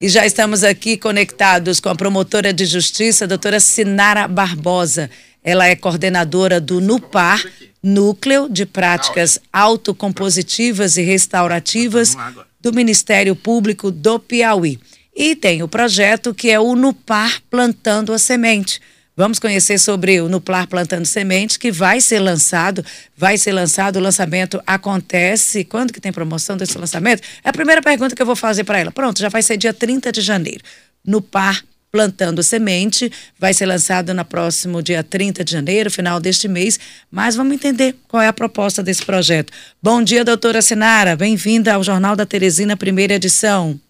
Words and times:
E 0.00 0.08
já 0.08 0.24
estamos 0.24 0.62
aqui 0.62 0.96
conectados 0.96 1.80
com 1.80 1.88
a 1.88 1.94
promotora 1.94 2.52
de 2.52 2.64
justiça, 2.64 3.24
a 3.24 3.26
doutora 3.26 3.58
Sinara 3.58 4.28
Barbosa. 4.28 5.10
Ela 5.42 5.66
é 5.66 5.74
coordenadora 5.74 6.60
do 6.60 6.80
NUPAR, 6.80 7.44
Núcleo 7.82 8.48
de 8.48 8.64
Práticas 8.64 9.40
Autocompositivas 9.52 10.96
e 10.96 11.02
Restaurativas 11.02 12.14
do 12.60 12.72
Ministério 12.72 13.34
Público 13.34 13.90
do 13.90 14.20
Piauí. 14.20 14.78
E 15.16 15.34
tem 15.34 15.64
o 15.64 15.68
projeto 15.68 16.32
que 16.32 16.48
é 16.48 16.60
o 16.60 16.76
NUPAR 16.76 17.42
Plantando 17.50 18.12
a 18.12 18.20
Semente. 18.20 18.80
Vamos 19.18 19.40
conhecer 19.40 19.80
sobre 19.80 20.20
o 20.20 20.28
Nuplar 20.28 20.68
Plantando 20.68 21.04
Semente, 21.04 21.58
que 21.58 21.72
vai 21.72 22.00
ser 22.00 22.20
lançado. 22.20 22.84
Vai 23.16 23.36
ser 23.36 23.50
lançado, 23.50 23.96
o 23.96 24.00
lançamento 24.00 24.62
acontece. 24.64 25.64
Quando 25.64 25.92
que 25.92 26.00
tem 26.00 26.12
promoção 26.12 26.56
desse 26.56 26.78
lançamento? 26.78 27.20
É 27.42 27.48
a 27.48 27.52
primeira 27.52 27.82
pergunta 27.82 28.14
que 28.14 28.22
eu 28.22 28.26
vou 28.26 28.36
fazer 28.36 28.62
para 28.62 28.78
ela. 28.78 28.92
Pronto, 28.92 29.18
já 29.18 29.28
vai 29.28 29.42
ser 29.42 29.56
dia 29.56 29.74
30 29.74 30.12
de 30.12 30.20
janeiro. 30.20 30.62
Nupar 31.04 31.64
Plantando 31.90 32.44
Semente 32.44 33.10
vai 33.36 33.52
ser 33.52 33.66
lançado 33.66 34.14
no 34.14 34.24
próximo 34.24 34.80
dia 34.80 35.02
30 35.02 35.42
de 35.42 35.50
janeiro, 35.50 35.90
final 35.90 36.20
deste 36.20 36.46
mês. 36.46 36.78
Mas 37.10 37.34
vamos 37.34 37.54
entender 37.54 37.96
qual 38.06 38.22
é 38.22 38.28
a 38.28 38.32
proposta 38.32 38.84
desse 38.84 39.04
projeto. 39.04 39.52
Bom 39.82 40.00
dia, 40.00 40.24
doutora 40.24 40.62
Sinara. 40.62 41.16
Bem-vinda 41.16 41.74
ao 41.74 41.82
Jornal 41.82 42.14
da 42.14 42.24
Teresina, 42.24 42.76
primeira 42.76 43.14
edição. 43.14 43.80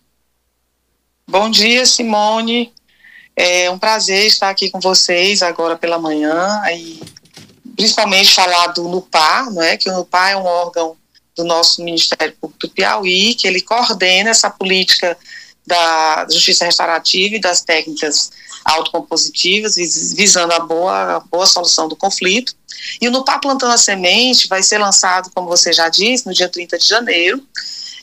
Bom 1.31 1.51
dia, 1.51 1.85
Simone. 1.85 2.73
É 3.41 3.71
um 3.71 3.79
prazer 3.79 4.27
estar 4.27 4.51
aqui 4.51 4.69
com 4.69 4.81
vocês 4.81 5.43
agora 5.43 5.77
pela 5.77 5.97
manhã 5.97 6.61
e 6.73 7.01
principalmente 7.77 8.35
falar 8.35 8.67
do 8.69 8.89
NUPAR, 8.89 9.49
não 9.53 9.63
é? 9.63 9.77
que 9.77 9.89
o 9.89 9.93
NUPAR 9.93 10.33
é 10.33 10.37
um 10.37 10.45
órgão 10.45 10.97
do 11.37 11.45
nosso 11.45 11.81
Ministério 11.85 12.35
Público 12.41 12.67
do 12.67 12.69
Piauí, 12.69 13.37
que 13.37 13.47
ele 13.47 13.61
coordena 13.61 14.31
essa 14.31 14.51
política 14.51 15.17
da 15.65 16.27
justiça 16.29 16.65
restaurativa 16.65 17.37
e 17.37 17.41
das 17.41 17.61
técnicas 17.61 18.33
autocompositivas, 18.65 19.77
visando 20.17 20.53
a 20.53 20.59
boa, 20.59 21.19
a 21.19 21.21
boa 21.21 21.47
solução 21.47 21.87
do 21.87 21.95
conflito. 21.95 22.57
E 23.01 23.07
o 23.07 23.13
NUPAR 23.13 23.41
Plantando 23.41 23.73
a 23.73 23.79
Semente 23.79 24.49
vai 24.49 24.65
ser 24.65 24.79
lançado, 24.79 25.31
como 25.33 25.47
você 25.47 25.73
já 25.73 25.89
disse, 25.89 26.27
no 26.27 26.35
dia 26.35 26.49
30 26.49 26.77
de 26.77 26.89
janeiro, 26.89 27.41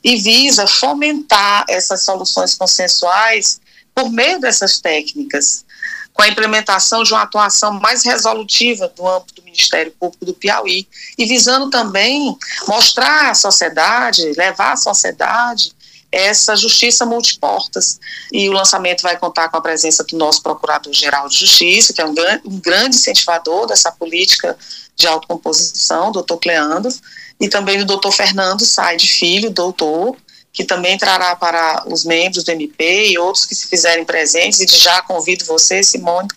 e 0.01 0.15
visa 0.15 0.65
fomentar 0.65 1.65
essas 1.67 2.05
soluções 2.05 2.55
consensuais 2.55 3.59
por 3.95 4.11
meio 4.11 4.39
dessas 4.41 4.79
técnicas, 4.79 5.65
com 6.13 6.21
a 6.21 6.27
implementação 6.27 7.03
de 7.03 7.13
uma 7.13 7.23
atuação 7.23 7.73
mais 7.79 8.03
resolutiva 8.03 8.87
do 8.89 9.07
âmbito 9.07 9.35
do 9.35 9.43
Ministério 9.43 9.91
Público 9.97 10.25
do 10.25 10.33
Piauí 10.33 10.87
e 11.17 11.25
visando 11.25 11.69
também 11.69 12.37
mostrar 12.67 13.31
à 13.31 13.33
sociedade, 13.33 14.33
levar 14.37 14.73
à 14.73 14.77
sociedade 14.77 15.73
essa 16.11 16.55
justiça 16.55 17.05
multiportas. 17.05 17.99
E 18.31 18.47
o 18.47 18.53
lançamento 18.53 19.01
vai 19.01 19.17
contar 19.17 19.49
com 19.49 19.57
a 19.57 19.61
presença 19.61 20.03
do 20.03 20.17
nosso 20.17 20.41
Procurador-Geral 20.41 21.27
de 21.27 21.37
Justiça, 21.37 21.93
que 21.93 22.01
é 22.01 22.05
um, 22.05 22.15
um 22.45 22.59
grande 22.59 22.95
incentivador 22.95 23.67
dessa 23.67 23.91
política 23.91 24.57
de 24.95 25.07
autocomposição, 25.07 26.13
doutor 26.13 26.37
Cleandro, 26.37 26.93
e 27.39 27.49
também 27.49 27.77
do 27.77 27.85
doutor 27.85 28.13
Fernando 28.13 28.65
Saide 28.65 29.07
Filho, 29.07 29.49
doutor, 29.49 30.15
que 30.55 30.63
também 30.63 30.97
trará 30.97 31.35
para 31.35 31.83
os 31.85 32.05
membros 32.05 32.45
do 32.45 32.49
MP 32.49 33.09
e 33.09 33.17
outros 33.17 33.45
que 33.45 33.53
se 33.53 33.67
fizerem 33.67 34.05
presentes, 34.05 34.61
e 34.61 34.67
já 34.67 35.01
convido 35.01 35.43
você, 35.43 35.83
Simone, 35.83 36.29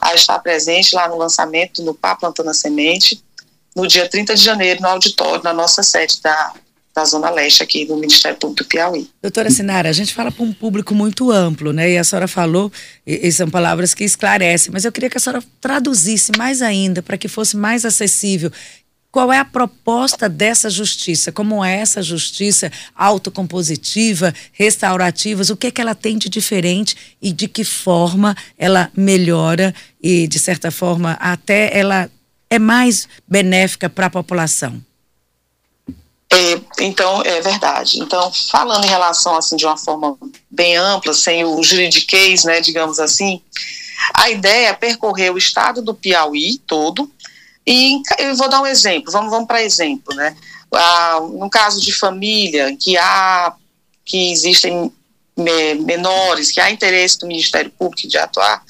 a 0.00 0.14
estar 0.14 0.38
presente 0.40 0.94
lá 0.94 1.08
no 1.08 1.16
lançamento 1.16 1.82
do 1.82 1.94
PA 1.94 2.14
Plantando 2.14 2.50
a 2.50 2.54
Semente, 2.54 3.24
no 3.74 3.86
dia 3.88 4.06
30 4.06 4.34
de 4.34 4.42
janeiro, 4.42 4.82
no 4.82 4.88
auditório, 4.88 5.42
na 5.42 5.54
nossa 5.54 5.82
sede 5.82 6.20
da, 6.20 6.52
da 6.94 7.04
Zona 7.06 7.30
Leste 7.30 7.62
aqui 7.62 7.86
do 7.86 7.96
Ministério 7.96 8.38
Público 8.38 8.62
do 8.62 8.68
Piauí. 8.68 9.08
Doutora 9.22 9.50
Sinara, 9.50 9.88
a 9.88 9.92
gente 9.94 10.12
fala 10.12 10.30
para 10.30 10.44
um 10.44 10.52
público 10.52 10.94
muito 10.94 11.30
amplo, 11.30 11.72
né? 11.72 11.92
E 11.92 11.96
a 11.96 12.04
senhora 12.04 12.28
falou, 12.28 12.70
e, 13.06 13.26
e, 13.26 13.32
são 13.32 13.48
palavras 13.48 13.94
que 13.94 14.04
esclarecem, 14.04 14.70
mas 14.70 14.84
eu 14.84 14.92
queria 14.92 15.08
que 15.08 15.16
a 15.16 15.20
senhora 15.20 15.42
traduzisse 15.62 16.30
mais 16.36 16.60
ainda, 16.60 17.02
para 17.02 17.16
que 17.16 17.28
fosse 17.28 17.56
mais 17.56 17.86
acessível. 17.86 18.52
Qual 19.12 19.30
é 19.30 19.38
a 19.38 19.44
proposta 19.44 20.26
dessa 20.26 20.70
justiça? 20.70 21.30
Como 21.30 21.62
é 21.62 21.80
essa 21.80 22.02
justiça 22.02 22.72
autocompositiva, 22.96 24.32
restaurativa? 24.52 25.42
O 25.52 25.56
que 25.56 25.66
é 25.66 25.70
que 25.70 25.82
ela 25.82 25.94
tem 25.94 26.16
de 26.16 26.30
diferente 26.30 26.96
e 27.20 27.30
de 27.30 27.46
que 27.46 27.62
forma 27.62 28.34
ela 28.56 28.90
melhora 28.96 29.74
e, 30.02 30.26
de 30.26 30.38
certa 30.38 30.70
forma, 30.70 31.12
até 31.20 31.78
ela 31.78 32.10
é 32.48 32.58
mais 32.58 33.06
benéfica 33.28 33.90
para 33.90 34.06
a 34.06 34.10
população? 34.10 34.82
É, 36.32 36.58
então, 36.80 37.20
é 37.22 37.38
verdade. 37.42 38.00
Então, 38.00 38.32
falando 38.50 38.84
em 38.84 38.88
relação, 38.88 39.36
assim, 39.36 39.56
de 39.56 39.66
uma 39.66 39.76
forma 39.76 40.16
bem 40.50 40.78
ampla, 40.78 41.12
sem 41.12 41.44
o 41.44 41.62
juridiquês, 41.62 42.44
né, 42.44 42.62
digamos 42.62 42.98
assim, 42.98 43.42
a 44.14 44.30
ideia 44.30 44.68
é 44.68 44.72
percorrer 44.72 45.30
o 45.30 45.36
estado 45.36 45.82
do 45.82 45.92
Piauí 45.92 46.56
todo, 46.66 47.10
e 47.66 48.00
eu 48.18 48.36
vou 48.36 48.48
dar 48.48 48.60
um 48.60 48.66
exemplo, 48.66 49.12
vamos, 49.12 49.30
vamos 49.30 49.46
para 49.46 49.62
exemplo, 49.62 50.14
né? 50.14 50.36
Ah, 50.74 51.18
no 51.20 51.48
caso 51.50 51.80
de 51.80 51.92
família, 51.92 52.76
que 52.76 52.96
há, 52.96 53.54
que 54.04 54.32
existem 54.32 54.90
menores, 55.36 56.50
que 56.50 56.60
há 56.60 56.70
interesse 56.70 57.18
do 57.18 57.26
Ministério 57.26 57.70
Público 57.70 58.08
de 58.08 58.18
atuar, 58.18 58.62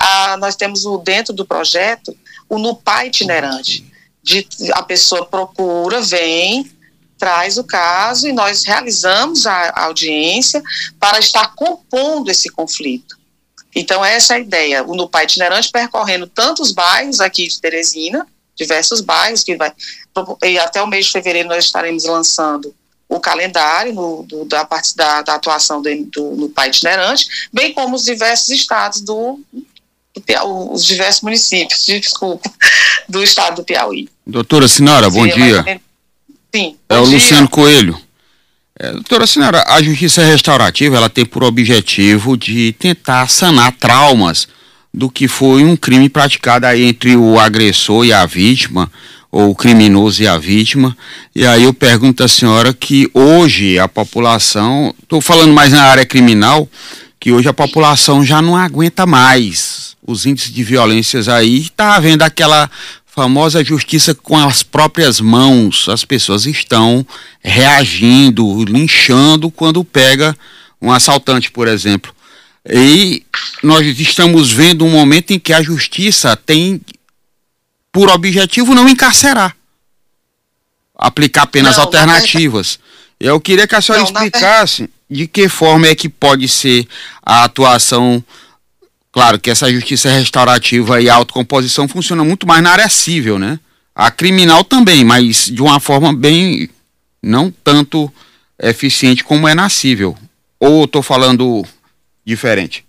ah, 0.00 0.36
nós 0.38 0.56
temos 0.56 0.84
o, 0.84 0.98
dentro 0.98 1.34
do 1.34 1.44
projeto 1.44 2.16
o 2.48 2.58
NUPA 2.58 3.06
itinerante. 3.06 3.84
De, 4.22 4.46
a 4.72 4.82
pessoa 4.82 5.26
procura, 5.26 6.00
vem, 6.00 6.70
traz 7.18 7.58
o 7.58 7.64
caso 7.64 8.28
e 8.28 8.32
nós 8.32 8.64
realizamos 8.64 9.46
a, 9.46 9.70
a 9.70 9.84
audiência 9.84 10.62
para 10.98 11.18
estar 11.18 11.54
compondo 11.54 12.30
esse 12.30 12.48
conflito. 12.48 13.17
Então, 13.78 14.04
essa 14.04 14.34
é 14.34 14.36
a 14.38 14.40
ideia. 14.40 14.82
O 14.82 14.96
NUPA 14.96 15.22
itinerante 15.22 15.70
percorrendo 15.70 16.26
tantos 16.26 16.72
bairros 16.72 17.20
aqui 17.20 17.46
de 17.46 17.60
Teresina, 17.60 18.26
diversos 18.56 19.00
bairros, 19.00 19.44
que 19.44 19.56
vai. 19.56 19.72
E 20.42 20.58
até 20.58 20.82
o 20.82 20.86
mês 20.88 21.06
de 21.06 21.12
fevereiro 21.12 21.48
nós 21.48 21.66
estaremos 21.66 22.04
lançando 22.04 22.74
o 23.08 23.20
calendário 23.20 23.94
no, 23.94 24.24
do, 24.24 24.44
da 24.46 24.64
parte 24.64 24.96
da, 24.96 25.22
da 25.22 25.34
atuação 25.34 25.80
do, 25.80 25.88
do, 26.06 26.30
no 26.32 26.48
Pai 26.48 26.68
Itinerante, 26.68 27.24
bem 27.52 27.72
como 27.72 27.94
os 27.94 28.02
diversos 28.02 28.50
estados 28.50 29.00
do, 29.00 29.40
do 30.12 30.20
Piauí, 30.20 30.68
os 30.72 30.84
diversos 30.84 31.22
municípios, 31.22 31.86
desculpa, 31.86 32.50
do 33.08 33.22
estado 33.22 33.56
do 33.56 33.64
Piauí. 33.64 34.08
Doutora 34.26 34.66
Sinara, 34.66 35.08
bom 35.08 35.26
dia. 35.26 35.80
Sim. 36.52 36.76
É 36.88 36.98
o 36.98 37.04
dia. 37.04 37.14
Luciano 37.14 37.48
Coelho. 37.48 38.07
É, 38.80 38.92
doutora 38.92 39.26
Sinara, 39.26 39.64
a 39.66 39.82
justiça 39.82 40.22
restaurativa 40.22 40.96
ela 40.96 41.10
tem 41.10 41.24
por 41.24 41.42
objetivo 41.42 42.36
de 42.36 42.72
tentar 42.78 43.28
sanar 43.28 43.72
traumas 43.72 44.46
do 44.94 45.10
que 45.10 45.26
foi 45.26 45.64
um 45.64 45.76
crime 45.76 46.08
praticado 46.08 46.64
aí 46.64 46.84
entre 46.84 47.16
o 47.16 47.40
agressor 47.40 48.04
e 48.04 48.12
a 48.12 48.24
vítima, 48.24 48.88
ou 49.32 49.50
o 49.50 49.54
criminoso 49.54 50.22
e 50.22 50.28
a 50.28 50.38
vítima. 50.38 50.96
E 51.34 51.44
aí 51.44 51.64
eu 51.64 51.74
pergunto 51.74 52.22
à 52.22 52.28
senhora 52.28 52.72
que 52.72 53.10
hoje 53.12 53.80
a 53.80 53.88
população, 53.88 54.94
estou 55.02 55.20
falando 55.20 55.52
mais 55.52 55.72
na 55.72 55.82
área 55.82 56.06
criminal, 56.06 56.68
que 57.18 57.32
hoje 57.32 57.48
a 57.48 57.52
população 57.52 58.24
já 58.24 58.40
não 58.40 58.56
aguenta 58.56 59.04
mais 59.04 59.96
os 60.06 60.24
índices 60.24 60.52
de 60.52 60.62
violências 60.62 61.28
aí, 61.28 61.62
está 61.62 61.96
havendo 61.96 62.22
aquela 62.22 62.70
famosa 63.18 63.64
justiça 63.64 64.14
com 64.14 64.38
as 64.38 64.62
próprias 64.62 65.20
mãos. 65.20 65.88
As 65.88 66.04
pessoas 66.04 66.46
estão 66.46 67.04
reagindo, 67.42 68.62
linchando 68.62 69.50
quando 69.50 69.82
pega 69.82 70.36
um 70.80 70.92
assaltante, 70.92 71.50
por 71.50 71.66
exemplo. 71.66 72.14
E 72.64 73.24
nós 73.60 73.84
estamos 73.98 74.52
vendo 74.52 74.84
um 74.84 74.90
momento 74.90 75.32
em 75.32 75.38
que 75.40 75.52
a 75.52 75.60
justiça 75.60 76.36
tem 76.36 76.80
por 77.90 78.08
objetivo 78.08 78.72
não 78.72 78.88
encarcerar, 78.88 79.56
aplicar 80.96 81.46
penas 81.46 81.76
não, 81.76 81.86
alternativas. 81.86 82.78
Eu 83.18 83.40
queria 83.40 83.66
que 83.66 83.74
a 83.74 83.82
senhora 83.82 84.04
não, 84.04 84.08
explicasse 84.08 84.88
de 85.10 85.26
que 85.26 85.48
forma 85.48 85.88
é 85.88 85.94
que 85.96 86.08
pode 86.08 86.46
ser 86.46 86.86
a 87.26 87.42
atuação 87.42 88.22
Claro 89.18 89.40
que 89.40 89.50
essa 89.50 89.68
justiça 89.68 90.08
restaurativa 90.08 91.00
e 91.00 91.10
autocomposição 91.10 91.88
funciona 91.88 92.22
muito 92.22 92.46
mais 92.46 92.62
na 92.62 92.70
área 92.70 92.88
civil, 92.88 93.36
né? 93.36 93.58
A 93.92 94.12
criminal 94.12 94.62
também, 94.62 95.02
mas 95.02 95.46
de 95.46 95.60
uma 95.60 95.80
forma 95.80 96.14
bem 96.14 96.70
não 97.20 97.50
tanto 97.50 98.14
eficiente 98.62 99.24
como 99.24 99.48
é 99.48 99.56
na 99.56 99.68
civil. 99.68 100.16
Ou 100.60 100.84
estou 100.84 101.02
falando 101.02 101.66
diferente? 102.24 102.86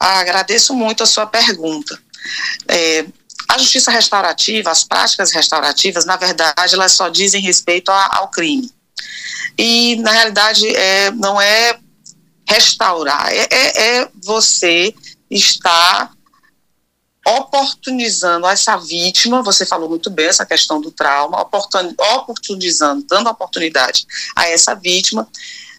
Ah, 0.00 0.18
agradeço 0.18 0.74
muito 0.74 1.04
a 1.04 1.06
sua 1.06 1.26
pergunta. 1.26 1.96
É, 2.66 3.06
a 3.50 3.58
justiça 3.58 3.92
restaurativa, 3.92 4.68
as 4.68 4.82
práticas 4.82 5.30
restaurativas, 5.30 6.04
na 6.04 6.16
verdade, 6.16 6.74
elas 6.74 6.90
só 6.90 7.08
dizem 7.08 7.40
respeito 7.40 7.92
a, 7.92 8.16
ao 8.16 8.32
crime. 8.32 8.68
E, 9.56 9.94
na 10.00 10.10
realidade, 10.10 10.66
é, 10.74 11.12
não 11.12 11.40
é 11.40 11.78
restaurar, 12.52 13.32
é, 13.32 13.48
é, 13.50 14.00
é 14.00 14.08
você 14.22 14.94
estar 15.30 16.12
oportunizando 17.26 18.46
essa 18.46 18.76
vítima, 18.76 19.42
você 19.42 19.64
falou 19.64 19.88
muito 19.88 20.10
bem 20.10 20.26
essa 20.26 20.44
questão 20.44 20.80
do 20.80 20.90
trauma, 20.90 21.40
oportunizando, 21.40 23.06
dando 23.08 23.30
oportunidade 23.30 24.06
a 24.34 24.48
essa 24.48 24.74
vítima 24.74 25.26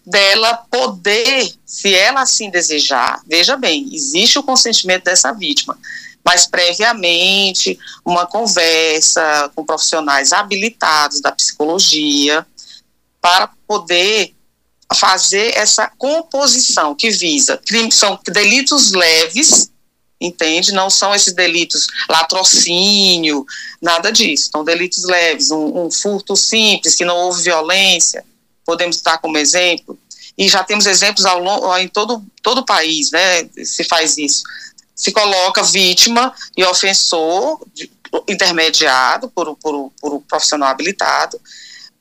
dela 0.06 0.54
poder, 0.70 1.52
se 1.64 1.94
ela 1.94 2.22
assim 2.22 2.50
desejar, 2.50 3.20
veja 3.26 3.56
bem, 3.56 3.88
existe 3.92 4.38
o 4.38 4.42
consentimento 4.42 5.04
dessa 5.04 5.32
vítima, 5.32 5.78
mas 6.24 6.46
previamente 6.46 7.78
uma 8.04 8.26
conversa 8.26 9.50
com 9.54 9.64
profissionais 9.64 10.32
habilitados 10.32 11.20
da 11.20 11.30
psicologia 11.30 12.46
para 13.20 13.50
poder 13.66 14.33
fazer 14.94 15.56
essa 15.56 15.90
composição 15.98 16.94
que 16.94 17.10
visa 17.10 17.60
são 17.90 18.18
delitos 18.26 18.92
leves 18.92 19.70
entende? 20.20 20.72
Não 20.72 20.88
são 20.88 21.14
esses 21.14 21.34
delitos 21.34 21.86
latrocínio, 22.08 23.44
nada 23.80 24.10
disso. 24.10 24.50
São 24.50 24.64
delitos 24.64 25.04
leves, 25.04 25.50
um, 25.50 25.86
um 25.86 25.90
furto 25.90 26.36
simples, 26.36 26.94
que 26.94 27.04
não 27.04 27.16
houve 27.16 27.42
violência, 27.42 28.24
podemos 28.64 29.00
dar 29.00 29.18
como 29.18 29.36
exemplo. 29.36 29.98
E 30.36 30.48
já 30.48 30.64
temos 30.64 30.86
exemplos 30.86 31.24
ao 31.26 31.38
longo, 31.38 31.76
em 31.76 31.88
todo, 31.88 32.24
todo 32.42 32.58
o 32.58 32.64
país, 32.64 33.10
né? 33.10 33.48
Se 33.64 33.84
faz 33.84 34.16
isso. 34.18 34.42
Se 34.94 35.12
coloca 35.12 35.62
vítima 35.62 36.32
e 36.56 36.64
ofensor 36.64 37.60
de, 37.72 37.90
intermediado 38.28 39.28
por, 39.28 39.56
por, 39.56 39.92
por 40.00 40.14
um 40.14 40.20
profissional 40.20 40.68
habilitado 40.68 41.40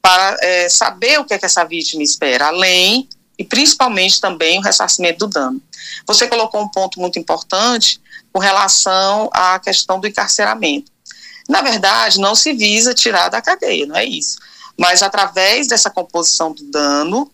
para 0.04 0.38
é, 0.42 0.68
saber 0.68 1.18
o 1.18 1.24
que, 1.24 1.34
é 1.34 1.40
que 1.40 1.46
essa 1.46 1.64
vítima 1.64 2.04
espera, 2.04 2.48
além 2.48 3.08
e 3.40 3.44
principalmente 3.46 4.20
também 4.20 4.60
o 4.60 4.62
ressarcimento 4.62 5.20
do 5.20 5.28
dano. 5.28 5.62
Você 6.06 6.28
colocou 6.28 6.62
um 6.62 6.68
ponto 6.68 7.00
muito 7.00 7.18
importante 7.18 8.02
com 8.34 8.38
relação 8.38 9.30
à 9.34 9.58
questão 9.60 10.02
do 10.02 10.08
encarceramento. 10.08 10.92
Na 11.48 11.62
verdade, 11.62 12.20
não 12.20 12.36
se 12.36 12.52
visa 12.52 12.94
tirar 12.94 13.30
da 13.30 13.42
cadeia, 13.42 13.86
não 13.86 13.96
é 13.96 14.04
isso. 14.04 14.40
Mas 14.78 15.02
através 15.02 15.68
dessa 15.68 15.90
composição 15.90 16.52
do 16.52 16.64
dano, 16.66 17.32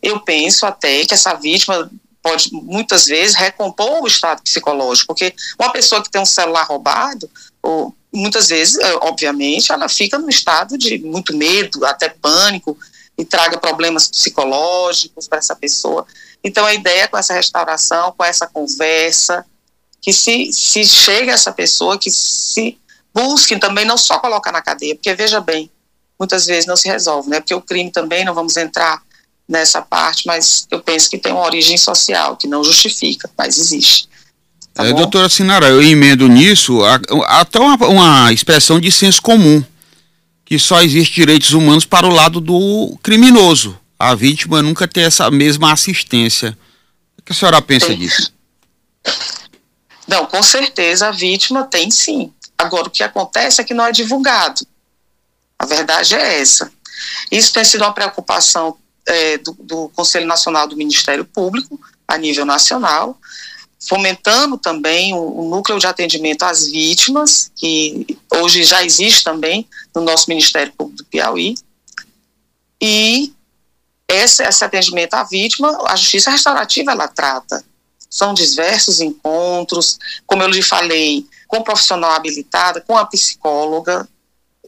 eu 0.00 0.20
penso 0.20 0.66
até 0.66 1.04
que 1.04 1.14
essa 1.14 1.34
vítima 1.34 1.90
pode 2.22 2.50
muitas 2.52 3.06
vezes 3.06 3.36
recompor 3.36 4.02
o 4.02 4.06
estado 4.06 4.42
psicológico, 4.42 5.08
porque 5.08 5.34
uma 5.58 5.72
pessoa 5.72 6.02
que 6.02 6.10
tem 6.10 6.20
um 6.20 6.26
celular 6.26 6.64
roubado, 6.64 7.30
ou 7.62 7.94
muitas 8.12 8.48
vezes, 8.48 8.76
é, 8.78 8.94
obviamente, 8.96 9.72
ela 9.72 9.88
fica 9.88 10.18
no 10.18 10.28
estado 10.28 10.76
de 10.76 10.98
muito 10.98 11.36
medo, 11.36 11.84
até 11.84 12.08
pânico, 12.08 12.76
e 13.16 13.24
traga 13.24 13.58
problemas 13.58 14.08
psicológicos 14.08 15.28
para 15.28 15.38
essa 15.38 15.54
pessoa. 15.54 16.06
Então, 16.42 16.64
a 16.64 16.72
ideia 16.72 17.06
com 17.06 17.18
essa 17.18 17.34
restauração, 17.34 18.14
com 18.16 18.24
essa 18.24 18.46
conversa, 18.46 19.44
que 20.00 20.12
se, 20.12 20.50
se 20.52 20.84
chega 20.84 21.32
essa 21.32 21.52
pessoa, 21.52 21.98
que 21.98 22.10
se 22.10 22.78
busque 23.14 23.58
também 23.58 23.84
não 23.84 23.98
só 23.98 24.18
colocar 24.18 24.50
na 24.50 24.62
cadeia, 24.62 24.94
porque 24.94 25.12
veja 25.14 25.40
bem, 25.40 25.70
muitas 26.18 26.46
vezes 26.46 26.66
não 26.66 26.76
se 26.76 26.88
resolve, 26.88 27.28
né? 27.28 27.40
Porque 27.40 27.54
o 27.54 27.60
crime 27.60 27.90
também, 27.90 28.24
não 28.24 28.34
vamos 28.34 28.56
entrar 28.56 29.02
nessa 29.50 29.82
parte, 29.82 30.26
mas 30.26 30.66
eu 30.70 30.80
penso 30.80 31.10
que 31.10 31.18
tem 31.18 31.32
uma 31.32 31.44
origem 31.44 31.76
social, 31.76 32.36
que 32.36 32.46
não 32.46 32.62
justifica, 32.62 33.28
mas 33.36 33.58
existe. 33.58 34.08
Tá 34.72 34.86
é, 34.86 34.92
doutora 34.92 35.28
Sinara, 35.28 35.68
eu 35.68 35.82
emendo 35.82 36.28
nisso 36.28 36.78
até 37.26 37.58
uma, 37.58 37.74
uma 37.88 38.32
expressão 38.32 38.78
de 38.78 38.92
senso 38.92 39.20
comum, 39.20 39.62
que 40.44 40.56
só 40.56 40.80
existe 40.80 41.16
direitos 41.16 41.52
humanos 41.52 41.84
para 41.84 42.06
o 42.06 42.14
lado 42.14 42.40
do 42.40 42.96
criminoso. 43.02 43.76
A 43.98 44.14
vítima 44.14 44.62
nunca 44.62 44.86
tem 44.86 45.02
essa 45.02 45.28
mesma 45.30 45.72
assistência. 45.72 46.56
O 47.18 47.22
que 47.22 47.32
a 47.32 47.34
senhora 47.34 47.60
pensa 47.60 47.88
tem. 47.88 47.98
disso? 47.98 48.32
Não, 50.06 50.26
com 50.26 50.42
certeza 50.42 51.08
a 51.08 51.10
vítima 51.10 51.64
tem 51.64 51.90
sim. 51.90 52.32
Agora, 52.56 52.86
o 52.86 52.90
que 52.90 53.02
acontece 53.02 53.60
é 53.60 53.64
que 53.64 53.74
não 53.74 53.84
é 53.84 53.92
divulgado. 53.92 54.64
A 55.58 55.66
verdade 55.66 56.14
é 56.14 56.40
essa. 56.40 56.72
Isso 57.30 57.52
tem 57.52 57.64
sido 57.64 57.82
uma 57.82 57.92
preocupação 57.92 58.76
é, 59.06 59.38
do, 59.38 59.52
do 59.60 59.88
Conselho 59.90 60.26
Nacional 60.26 60.66
do 60.66 60.76
Ministério 60.76 61.24
Público, 61.24 61.80
a 62.06 62.16
nível 62.16 62.44
nacional, 62.44 63.18
fomentando 63.78 64.58
também 64.58 65.14
o, 65.14 65.48
núcleo 65.48 65.78
de 65.78 65.86
atendimento 65.86 66.42
às 66.42 66.66
vítimas, 66.66 67.50
que 67.56 68.18
hoje 68.34 68.62
já 68.62 68.84
existe 68.84 69.24
também 69.24 69.66
no 69.94 70.02
nosso 70.02 70.28
Ministério 70.28 70.72
Público 70.76 71.02
do 71.02 71.06
Piauí. 71.06 71.54
E 72.80 73.32
esse, 74.08 74.42
esse 74.42 74.64
atendimento 74.64 75.14
à 75.14 75.24
vítima, 75.24 75.84
a 75.86 75.96
justiça 75.96 76.30
restaurativa, 76.30 76.92
ela 76.92 77.08
trata 77.08 77.64
são 78.10 78.34
diversos 78.34 79.00
encontros, 79.00 79.96
como 80.26 80.42
eu 80.42 80.48
lhe 80.48 80.62
falei, 80.62 81.24
com 81.46 81.62
profissional 81.62 82.10
habilitado, 82.10 82.82
com 82.82 82.98
a 82.98 83.06
psicóloga. 83.06 84.06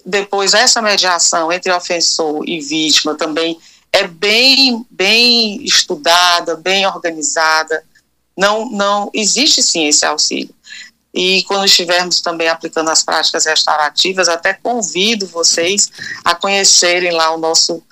Depois, 0.07 0.55
essa 0.55 0.81
mediação 0.81 1.51
entre 1.53 1.73
ofensor 1.73 2.49
e 2.49 2.61
vítima 2.61 3.17
também 3.17 3.59
é 3.93 4.07
bem, 4.07 4.85
bem 4.91 5.63
estudada, 5.63 6.57
bem 6.57 6.87
organizada. 6.87 7.85
Não, 8.37 8.71
não 8.71 9.11
existe 9.13 9.63
sim 9.63 9.87
esse 9.87 10.05
auxílio. 10.07 10.55
E 11.15 11.43
quando 11.45 11.67
estivermos 11.67 12.23
também 12.23 12.49
aplicando 12.49 12.89
as 12.89 13.03
práticas 13.03 13.45
restaurativas, 13.45 14.29
até 14.29 14.55
convido 14.55 15.27
vocês 15.27 15.91
a 16.25 16.35
conhecerem 16.35 17.13
lá 17.13 17.35
o 17.35 17.39
nosso 17.39 17.83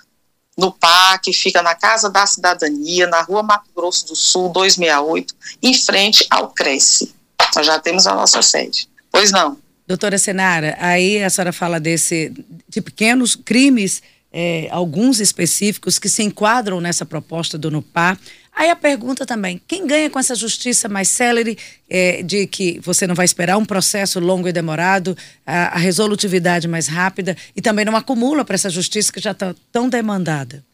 no 0.56 0.72
PAC, 0.72 1.32
fica 1.32 1.62
na 1.62 1.74
Casa 1.74 2.10
da 2.10 2.26
Cidadania, 2.26 3.06
na 3.06 3.22
rua 3.22 3.42
Mato 3.42 3.70
Grosso 3.74 4.06
do 4.08 4.16
Sul, 4.16 4.50
268, 4.50 5.34
em 5.62 5.74
frente 5.74 6.26
ao 6.28 6.48
Cresce. 6.50 7.14
Nós 7.56 7.64
já 7.64 7.78
temos 7.78 8.06
a 8.06 8.14
nossa 8.14 8.42
sede. 8.42 8.86
Pois 9.10 9.30
não. 9.30 9.56
Doutora 9.86 10.18
Senara, 10.18 10.76
aí 10.78 11.22
a 11.22 11.30
senhora 11.30 11.52
fala 11.52 11.80
desse 11.80 12.32
de 12.68 12.80
pequenos 12.80 13.34
crimes, 13.34 14.02
é, 14.32 14.68
alguns 14.70 15.20
específicos 15.20 15.98
que 15.98 16.08
se 16.08 16.22
enquadram 16.22 16.80
nessa 16.80 17.04
proposta 17.04 17.58
do 17.58 17.70
NUPA. 17.70 18.18
Aí 18.54 18.70
a 18.70 18.76
pergunta 18.76 19.26
também: 19.26 19.60
quem 19.66 19.86
ganha 19.86 20.10
com 20.10 20.18
essa 20.18 20.34
justiça 20.34 20.88
mais 20.88 21.08
célere, 21.08 21.58
é, 21.88 22.22
de 22.22 22.46
que 22.46 22.80
você 22.80 23.06
não 23.06 23.14
vai 23.14 23.24
esperar 23.24 23.56
um 23.56 23.64
processo 23.64 24.20
longo 24.20 24.48
e 24.48 24.52
demorado, 24.52 25.16
a, 25.46 25.76
a 25.76 25.78
resolutividade 25.78 26.68
mais 26.68 26.86
rápida 26.86 27.36
e 27.56 27.60
também 27.60 27.84
não 27.84 27.96
acumula 27.96 28.44
para 28.44 28.54
essa 28.54 28.70
justiça 28.70 29.12
que 29.12 29.20
já 29.20 29.32
está 29.32 29.54
tão 29.72 29.88
demandada? 29.88 30.64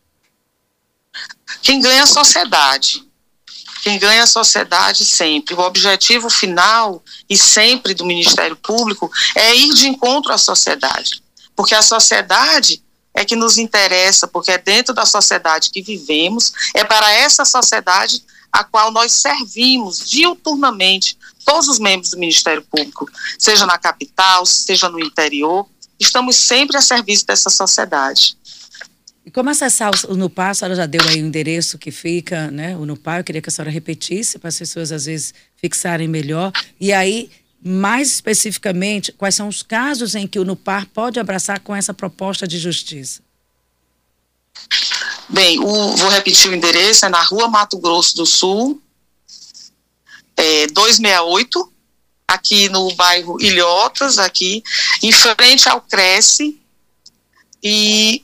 Quem 1.62 1.81
ganha 1.81 2.00
é 2.00 2.02
a 2.02 2.06
sociedade. 2.06 3.05
Quem 3.82 3.99
ganha 3.99 4.20
é 4.20 4.23
a 4.23 4.26
sociedade 4.26 5.05
sempre. 5.05 5.55
O 5.55 5.61
objetivo 5.61 6.29
final 6.29 7.02
e 7.31 7.37
sempre 7.37 7.94
do 7.94 8.05
Ministério 8.05 8.56
Público 8.56 9.11
é 9.35 9.55
ir 9.55 9.73
de 9.75 9.87
encontro 9.87 10.32
à 10.32 10.38
sociedade. 10.38 11.23
Porque 11.55 11.75
a 11.75 11.82
sociedade 11.82 12.82
é 13.17 13.25
que 13.25 13.35
nos 13.35 13.57
interessa, 13.57 14.29
porque 14.29 14.53
é 14.53 14.59
dentro 14.59 14.95
da 14.95 15.07
sociedade 15.07 15.71
que 15.71 15.83
vivemos, 15.83 16.53
é 16.75 16.85
para 16.85 17.11
essa 17.11 17.45
sociedade 17.47 18.23
a 18.53 18.63
qual 18.63 18.93
nós 18.93 19.11
servimos 19.13 20.09
diuturnamente, 20.09 21.19
todos 21.45 21.67
os 21.67 21.79
membros 21.79 22.11
do 22.11 22.19
Ministério 22.19 22.62
Público, 22.62 23.11
seja 23.38 23.67
na 23.67 23.79
capital, 23.79 24.45
seja 24.45 24.88
no 24.88 25.00
interior, 25.00 25.67
estamos 25.99 26.37
sempre 26.37 26.76
a 26.76 26.83
serviço 26.83 27.26
dessa 27.26 27.49
sociedade. 27.49 28.37
E 29.25 29.31
como 29.31 29.50
acessar 29.50 29.90
o 30.09 30.14
NUPA? 30.14 30.50
A 30.50 30.55
senhora 30.55 30.76
já 30.76 30.87
deu 30.87 31.00
aí 31.09 31.21
o 31.21 31.26
endereço 31.26 31.79
que 31.79 31.90
fica, 31.90 32.50
né? 32.50 32.76
O 32.76 32.87
NUPA, 32.87 33.19
eu 33.19 33.25
queria 33.25 33.43
que 33.43 33.49
a 33.49 33.52
senhora 33.52 33.71
repetisse 33.71 34.38
para 34.38 34.49
as 34.49 34.59
pessoas 34.59 34.93
às 34.93 35.07
vezes 35.07 35.35
fixarem 35.57 36.07
melhor. 36.07 36.52
E 36.79 36.93
aí, 36.93 37.31
mais 37.63 38.13
especificamente, 38.13 39.13
quais 39.13 39.35
são 39.35 39.49
os 39.49 39.63
casos 39.63 40.15
em 40.15 40.27
que 40.27 40.39
o 40.39 40.45
NUPAR 40.45 40.87
pode 40.87 41.19
abraçar 41.19 41.61
com 41.61 41.75
essa 41.75 41.93
proposta 41.93 42.47
de 42.47 42.59
justiça? 42.59 43.23
Bem, 45.29 45.59
o, 45.59 45.97
vou 45.97 46.09
repetir 46.09 46.51
o 46.51 46.55
endereço, 46.55 47.05
é 47.05 47.09
na 47.09 47.23
rua 47.23 47.49
Mato 47.49 47.79
Grosso 47.79 48.17
do 48.17 48.25
Sul, 48.25 48.81
é, 50.37 50.67
268, 50.69 51.73
aqui 52.29 52.69
no 52.69 52.95
bairro 52.95 53.41
Ilhotas, 53.41 54.19
aqui, 54.19 54.63
em 55.03 55.11
frente 55.11 55.69
ao 55.69 55.81
Cresce, 55.81 56.61
e 57.63 58.23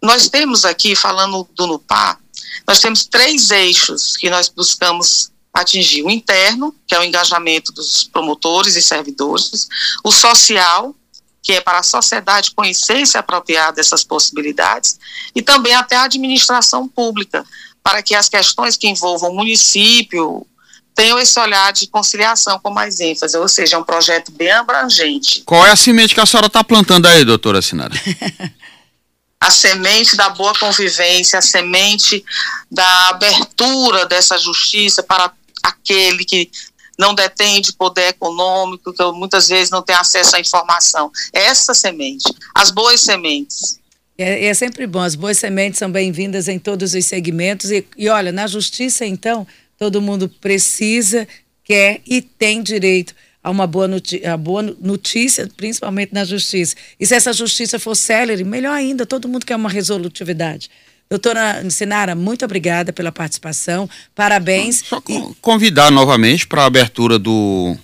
nós 0.00 0.28
temos 0.28 0.64
aqui, 0.64 0.94
falando 0.94 1.48
do 1.54 1.66
NUPAR, 1.66 2.20
nós 2.66 2.80
temos 2.80 3.04
três 3.04 3.50
eixos 3.50 4.16
que 4.16 4.30
nós 4.30 4.48
buscamos 4.48 5.32
atingir 5.60 6.02
o 6.02 6.10
interno, 6.10 6.74
que 6.86 6.94
é 6.94 7.00
o 7.00 7.04
engajamento 7.04 7.72
dos 7.72 8.04
promotores 8.04 8.76
e 8.76 8.82
servidores, 8.82 9.68
o 10.04 10.12
social, 10.12 10.94
que 11.42 11.52
é 11.52 11.60
para 11.60 11.78
a 11.78 11.82
sociedade 11.82 12.52
conhecer 12.52 12.98
e 12.98 13.06
se 13.06 13.16
apropriar 13.16 13.72
dessas 13.72 14.04
possibilidades, 14.04 14.98
e 15.34 15.42
também 15.42 15.74
até 15.74 15.96
a 15.96 16.04
administração 16.04 16.86
pública, 16.88 17.44
para 17.82 18.02
que 18.02 18.14
as 18.14 18.28
questões 18.28 18.76
que 18.76 18.88
envolvam 18.88 19.30
o 19.30 19.34
município 19.34 20.46
tenham 20.94 21.18
esse 21.18 21.38
olhar 21.38 21.72
de 21.72 21.86
conciliação 21.86 22.58
com 22.58 22.70
mais 22.70 22.98
ênfase, 22.98 23.36
ou 23.36 23.48
seja, 23.48 23.76
é 23.76 23.78
um 23.78 23.84
projeto 23.84 24.32
bem 24.32 24.50
abrangente. 24.50 25.42
Qual 25.44 25.64
é 25.64 25.70
a 25.70 25.76
semente 25.76 26.12
que 26.12 26.20
a 26.20 26.26
senhora 26.26 26.48
está 26.48 26.62
plantando 26.64 27.06
aí, 27.06 27.24
doutora 27.24 27.62
Sinara? 27.62 27.94
a 29.40 29.50
semente 29.50 30.16
da 30.16 30.28
boa 30.30 30.52
convivência, 30.58 31.38
a 31.38 31.42
semente 31.42 32.24
da 32.70 33.08
abertura 33.08 34.06
dessa 34.06 34.36
justiça 34.36 35.02
para 35.02 35.32
aquele 35.62 36.24
que 36.24 36.50
não 36.98 37.14
detém 37.14 37.60
de 37.60 37.72
poder 37.72 38.08
econômico, 38.08 38.92
que 38.92 39.04
muitas 39.12 39.48
vezes 39.48 39.70
não 39.70 39.82
tem 39.82 39.94
acesso 39.94 40.34
à 40.34 40.40
informação. 40.40 41.10
Essa 41.32 41.72
semente, 41.72 42.24
as 42.54 42.70
boas 42.70 43.00
sementes, 43.00 43.78
É, 44.20 44.46
é, 44.46 44.54
sempre 44.54 44.84
bom, 44.84 45.00
as 45.00 45.14
boas 45.14 45.38
sementes 45.38 45.78
são 45.78 45.88
bem-vindas 45.88 46.48
em 46.48 46.58
todos 46.58 46.92
os 46.92 47.04
segmentos. 47.04 47.70
E, 47.70 47.86
e 47.96 48.08
olha, 48.08 48.32
na 48.32 48.48
justiça, 48.48 49.06
então, 49.06 49.46
todo 49.78 50.02
mundo 50.02 50.28
precisa, 50.28 51.28
quer 51.62 52.00
e 52.04 52.20
tem 52.20 52.60
direito 52.60 53.14
a 53.40 53.48
uma 53.48 53.64
boa, 53.64 53.86
notícia, 53.86 54.36
boa 54.36 54.62
notícia, 54.62 55.48
principalmente 55.56 56.12
na 56.12 56.24
justiça. 56.24 56.74
E 56.98 57.06
se 57.06 57.14
essa 57.14 57.32
justiça 57.32 57.78
for 57.78 57.94
célere, 57.94 58.42
melhor 58.42 58.72
ainda, 58.72 59.06
todo 59.06 59.28
mundo 59.28 59.46
quer 59.46 59.54
uma 59.54 59.70
resolutividade. 59.70 60.68
Doutora 61.10 61.68
Sinara, 61.70 62.14
muito 62.14 62.44
obrigada 62.44 62.92
pela 62.92 63.10
participação, 63.10 63.88
parabéns. 64.14 64.82
Só 64.86 65.02
e... 65.08 65.34
convidar 65.40 65.90
novamente 65.90 66.46
para 66.46 66.62
a 66.62 66.66
abertura 66.66 67.18
do 67.18 67.76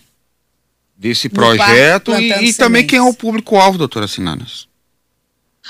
desse 0.96 1.28
projeto 1.28 2.14
e, 2.14 2.48
e 2.48 2.54
também 2.54 2.86
quem 2.86 2.98
é 2.98 3.02
o 3.02 3.12
público-alvo, 3.12 3.76
doutora 3.76 4.06
Sinara. 4.06 4.46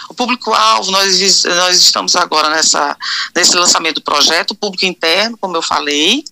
O 0.09 0.15
público-alvo, 0.15 0.91
nós, 0.91 1.45
nós 1.45 1.77
estamos 1.77 2.17
agora 2.17 2.51
nessa, 2.51 2.97
nesse 3.35 3.57
lançamento 3.57 3.97
do 3.97 4.03
projeto, 4.03 4.51
o 4.51 4.55
público 4.55 4.85
interno, 4.85 5.39
como 5.39 5.57
eu 5.57 5.63
falei, 5.63 6.25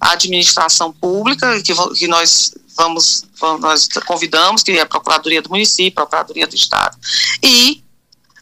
a 0.00 0.12
administração 0.12 0.92
pública, 0.92 1.60
que, 1.62 1.72
que 1.96 2.06
nós 2.08 2.54
vamos, 2.76 3.24
vamos, 3.40 3.60
nós 3.60 3.88
convidamos, 4.06 4.62
que 4.62 4.72
é 4.72 4.80
a 4.80 4.86
Procuradoria 4.86 5.42
do 5.42 5.50
Município, 5.50 6.02
a 6.02 6.06
Procuradoria 6.06 6.46
do 6.46 6.54
Estado, 6.54 6.96
e 7.42 7.82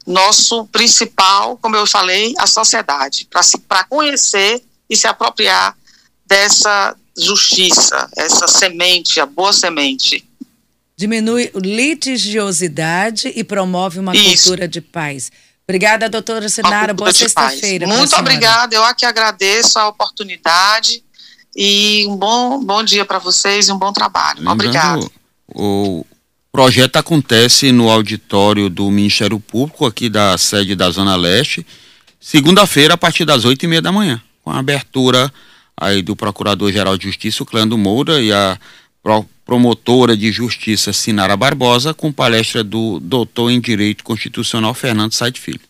nosso 0.06 0.66
principal, 0.66 1.58
como 1.58 1.76
eu 1.76 1.86
falei, 1.86 2.34
a 2.38 2.46
sociedade, 2.46 3.28
para 3.68 3.84
conhecer 3.84 4.62
e 4.88 4.96
se 4.96 5.06
apropriar 5.06 5.76
dessa 6.24 6.96
justiça, 7.16 8.08
essa 8.16 8.46
semente, 8.46 9.18
a 9.20 9.26
boa 9.26 9.52
semente 9.52 10.26
diminui 10.96 11.50
litigiosidade 11.54 13.30
e 13.36 13.44
promove 13.44 13.98
uma 13.98 14.16
Isso. 14.16 14.44
cultura 14.44 14.66
de 14.66 14.80
paz. 14.80 15.30
Obrigada, 15.68 16.08
doutora 16.08 16.48
Sinara. 16.48 16.94
Boa 16.94 17.12
sexta-feira. 17.12 17.86
Muito 17.86 18.16
obrigada. 18.16 18.74
Eu 18.74 18.84
aqui 18.84 19.04
agradeço 19.04 19.78
a 19.78 19.88
oportunidade 19.88 21.04
e 21.54 22.06
um 22.08 22.16
bom, 22.16 22.64
bom 22.64 22.82
dia 22.82 23.04
para 23.04 23.18
vocês 23.18 23.68
e 23.68 23.72
um 23.72 23.78
bom 23.78 23.92
trabalho. 23.92 24.48
Obrigada. 24.48 25.06
O 25.48 26.04
projeto 26.56 26.96
acontece 26.96 27.70
no 27.70 27.90
auditório 27.90 28.70
do 28.70 28.90
Ministério 28.90 29.38
Público, 29.38 29.84
aqui 29.84 30.08
da 30.08 30.38
sede 30.38 30.74
da 30.74 30.88
Zona 30.88 31.14
Leste, 31.14 31.66
segunda-feira, 32.18 32.94
a 32.94 32.96
partir 32.96 33.26
das 33.26 33.44
oito 33.44 33.62
e 33.64 33.68
meia 33.68 33.82
da 33.82 33.92
manhã, 33.92 34.18
com 34.42 34.50
a 34.50 34.58
abertura 34.58 35.30
aí 35.76 36.00
do 36.00 36.16
Procurador-Geral 36.16 36.96
de 36.96 37.08
Justiça, 37.08 37.42
o 37.42 37.46
Clã 37.46 37.68
do 37.68 37.76
Moura, 37.76 38.22
e 38.22 38.32
a 38.32 38.58
promotora 39.44 40.16
de 40.16 40.32
justiça 40.32 40.94
Sinara 40.94 41.36
Barbosa, 41.36 41.92
com 41.92 42.10
palestra 42.10 42.64
do 42.64 43.00
doutor 43.00 43.50
em 43.50 43.60
Direito 43.60 44.02
Constitucional 44.02 44.72
Fernando 44.72 45.12
Said 45.12 45.38
Filho. 45.38 45.60